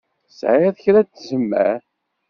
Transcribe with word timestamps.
Tesɛiḍ 0.27 0.75
kra 0.83 1.01
n 1.05 1.07
tzemmar? 1.07 1.79